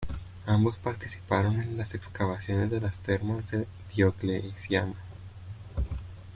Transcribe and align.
Ambos 0.47 0.77
participaron 0.79 1.61
en 1.61 1.77
las 1.77 1.93
excavaciones 1.93 2.71
de 2.71 2.81
las 2.81 2.95
termas 3.03 3.47
de 3.51 3.67
Diocleciano. 3.95 4.95